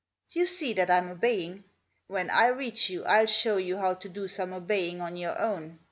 You 0.31 0.47
see 0.47 0.73
that 0.73 0.87
Fm 0.87 1.11
obeying. 1.11 1.63
When 2.07 2.31
I 2.31 2.47
reach 2.47 2.89
you 2.89 3.05
I'll 3.05 3.27
show 3.27 3.57
you 3.57 3.77
how 3.77 3.93
to 3.93 4.09
do 4.09 4.27
some 4.27 4.51
obeying 4.51 4.99
on 4.99 5.15
your 5.15 5.39
own. 5.39 5.79